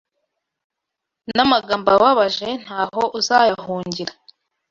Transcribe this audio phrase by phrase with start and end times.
[1.35, 4.13] N'amagambo ababaje ntaho uzayahungira